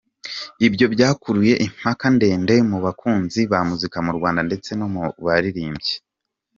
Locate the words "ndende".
2.15-2.55